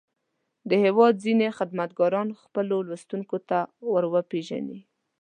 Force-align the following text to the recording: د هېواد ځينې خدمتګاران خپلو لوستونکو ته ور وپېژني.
د 0.69 0.71
هېواد 0.83 1.13
ځينې 1.25 1.47
خدمتګاران 1.57 2.27
خپلو 2.41 2.75
لوستونکو 2.87 3.37
ته 3.49 3.59
ور 3.91 4.03
وپېژني. 4.13 4.79